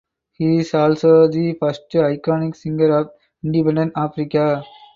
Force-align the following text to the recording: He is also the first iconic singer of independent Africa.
He 0.31 0.57
is 0.57 0.73
also 0.73 1.27
the 1.27 1.53
first 1.59 1.83
iconic 1.91 2.55
singer 2.55 2.97
of 3.01 3.11
independent 3.43 3.93
Africa. 3.95 4.65